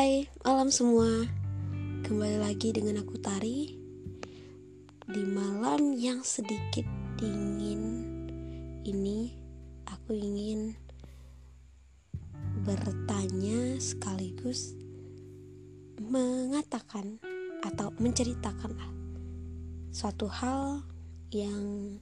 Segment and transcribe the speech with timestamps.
[0.00, 1.28] Hai malam semua.
[2.08, 3.68] Kembali lagi dengan aku Tari.
[5.04, 6.88] Di malam yang sedikit
[7.20, 8.08] dingin
[8.80, 9.28] Ini
[9.84, 10.72] aku ingin
[12.64, 14.72] bertanya sekaligus
[16.00, 17.20] mengatakan
[17.60, 18.80] atau menceritakan
[19.92, 20.80] suatu hal
[21.28, 22.00] yang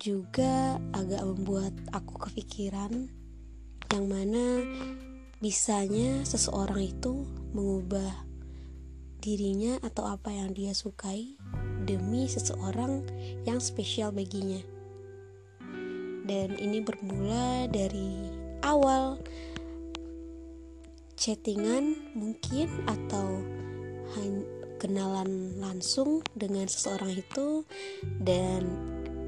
[0.00, 3.12] juga agak membuat aku kepikiran.
[3.92, 4.44] Yang mana
[5.40, 7.24] bisanya seseorang itu
[7.56, 8.28] mengubah
[9.24, 11.36] dirinya atau apa yang dia sukai
[11.88, 13.08] demi seseorang
[13.48, 14.60] yang spesial baginya.
[16.28, 18.30] Dan ini bermula dari
[18.60, 19.16] awal
[21.16, 23.40] chattingan mungkin atau
[24.80, 27.68] kenalan langsung dengan seseorang itu
[28.24, 28.64] dan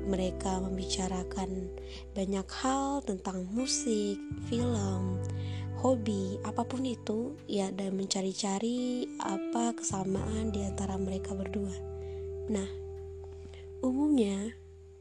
[0.08, 1.68] mereka membicarakan
[2.16, 4.16] banyak hal tentang musik,
[4.48, 5.20] film,
[5.82, 11.74] hobi, apa pun itu, ya dan mencari-cari apa kesamaan di antara mereka berdua.
[12.46, 12.70] Nah,
[13.82, 14.54] umumnya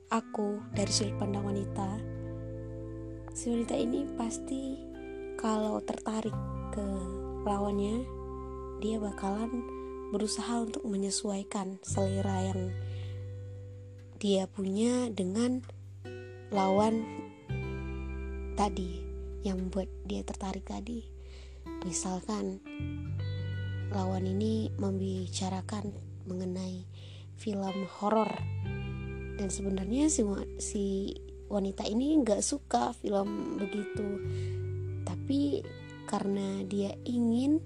[0.10, 2.02] aku dari sudut pandang wanita,
[3.38, 4.82] si wanita ini pasti
[5.38, 6.34] kalau tertarik
[6.73, 6.88] ke
[7.45, 8.02] lawannya,
[8.82, 9.62] dia bakalan
[10.10, 12.73] berusaha untuk menyesuaikan selera yang
[14.18, 15.62] dia punya dengan
[16.50, 17.06] lawan
[18.58, 19.11] tadi
[19.42, 21.06] yang membuat dia tertarik tadi.
[21.86, 22.61] Misalkan
[23.92, 25.92] lawan ini membicarakan
[26.25, 26.86] mengenai
[27.36, 28.30] film horor
[29.36, 30.22] dan sebenarnya si
[30.61, 30.86] si
[31.50, 34.22] wanita ini nggak suka film begitu
[35.03, 35.66] tapi
[36.05, 37.59] karena dia ingin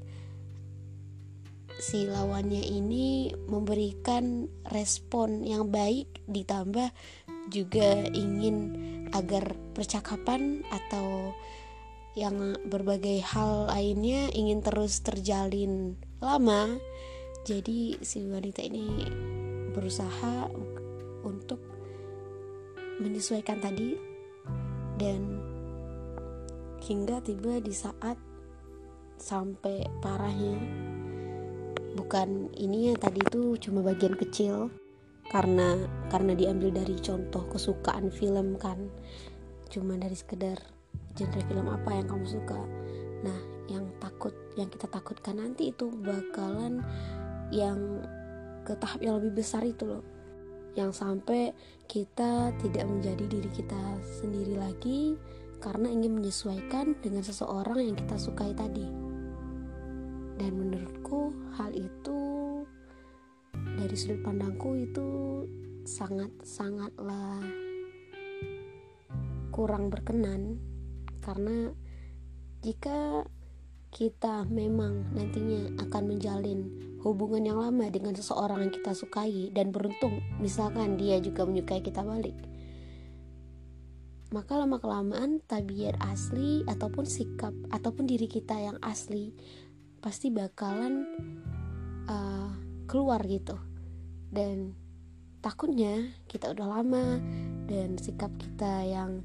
[1.75, 6.89] si lawannya ini memberikan respon yang baik ditambah
[7.51, 8.73] juga ingin
[9.11, 11.35] agar percakapan atau
[12.15, 16.79] yang berbagai hal lainnya ingin terus terjalin lama.
[17.43, 19.05] Jadi si wanita ini
[19.75, 20.47] berusaha
[21.27, 21.59] untuk
[23.03, 23.99] menyesuaikan tadi
[24.95, 25.43] dan
[26.79, 28.15] hingga tiba di saat
[29.19, 30.55] sampai parahnya.
[31.99, 34.71] Bukan ini ya tadi itu cuma bagian kecil.
[35.25, 35.73] Karena
[36.13, 38.87] karena diambil dari contoh kesukaan film kan.
[39.67, 40.74] Cuma dari sekedar
[41.15, 42.59] genre film apa yang kamu suka.
[43.23, 43.39] Nah
[43.71, 46.85] yang takut yang kita takutkan nanti itu bakalan
[47.49, 48.03] yang
[48.65, 50.03] ke tahap yang lebih besar itu loh.
[50.75, 51.55] Yang sampai
[51.87, 53.79] kita tidak menjadi diri kita
[54.19, 55.15] sendiri lagi
[55.63, 58.85] karena ingin menyesuaikan dengan seseorang yang kita sukai tadi.
[60.35, 62.19] Dan menurutku hal itu
[63.79, 65.09] dari sudut pandangku itu
[65.87, 67.39] sangat sangatlah
[69.55, 70.59] kurang berkenan
[71.25, 71.73] karena
[72.61, 73.25] jika
[73.89, 76.59] kita memang nantinya akan menjalin
[77.01, 82.05] hubungan yang lama dengan seseorang yang kita sukai dan beruntung misalkan dia juga menyukai kita
[82.05, 82.37] balik
[84.33, 89.31] maka lama kelamaan tabiat asli ataupun sikap ataupun diri kita yang asli
[90.03, 91.07] pasti bakalan
[92.09, 92.51] uh,
[92.89, 93.55] keluar gitu.
[94.27, 94.73] Dan
[95.39, 97.21] takutnya kita udah lama
[97.69, 99.23] dan sikap kita yang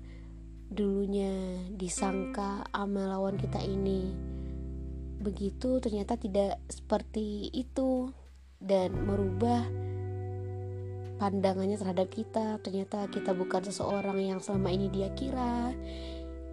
[0.70, 4.06] dulunya disangka ama lawan kita ini.
[5.19, 8.14] Begitu ternyata tidak seperti itu
[8.62, 9.66] dan merubah
[11.19, 12.62] pandangannya terhadap kita.
[12.62, 15.75] Ternyata kita bukan seseorang yang selama ini dia kira.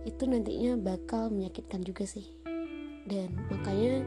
[0.03, 2.25] Itu nantinya bakal menyakitkan juga sih.
[3.07, 4.03] Dan makanya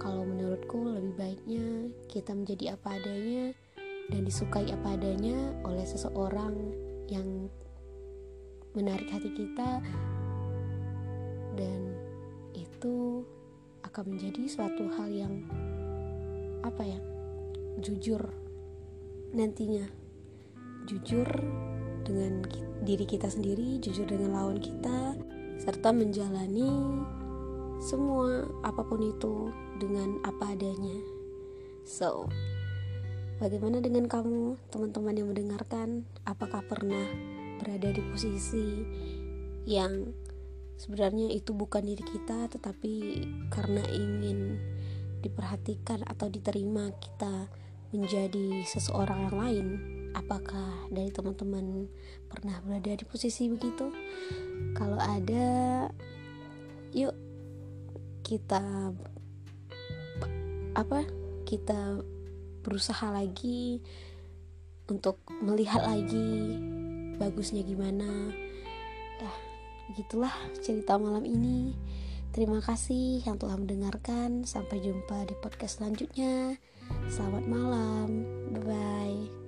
[0.00, 3.54] kalau menurutku lebih baiknya kita menjadi apa adanya
[4.10, 6.54] dan disukai apa adanya oleh seseorang
[7.06, 7.46] yang
[8.76, 9.80] menarik hati kita.
[11.56, 11.96] Dan
[12.52, 13.24] itu
[13.82, 15.34] akan menjadi suatu hal yang
[16.60, 17.00] apa ya
[17.80, 18.20] jujur
[19.32, 19.88] nantinya.
[20.86, 21.26] Jujur
[22.06, 22.46] dengan
[22.86, 25.18] diri kita sendiri jujur dengan lawan kita
[25.58, 26.70] serta menjalani
[27.82, 29.50] semua apa pun itu
[29.82, 30.96] dengan apa adanya.
[31.82, 32.30] So
[33.42, 36.06] bagaimana dengan kamu teman-teman yang mendengarkan?
[36.24, 37.04] Apakah pernah
[37.58, 38.66] berada di posisi
[39.66, 40.12] yang
[40.76, 44.60] sebenarnya itu bukan diri kita tetapi karena ingin
[45.24, 47.48] diperhatikan atau diterima kita
[47.90, 49.66] menjadi seseorang yang lain
[50.16, 51.92] apakah dari teman-teman
[52.32, 53.92] pernah berada di posisi begitu?
[54.72, 55.86] Kalau ada
[56.96, 57.12] yuk
[58.24, 58.90] kita
[60.76, 61.00] apa
[61.44, 62.00] kita
[62.64, 63.80] berusaha lagi
[64.88, 66.58] untuk melihat lagi
[67.16, 68.32] bagusnya gimana
[69.20, 69.32] ya
[69.96, 71.72] gitulah cerita malam ini
[72.36, 74.44] Terima kasih yang telah mendengarkan.
[74.44, 76.60] Sampai jumpa di podcast selanjutnya.
[77.08, 78.28] Selamat malam.
[78.52, 79.45] Bye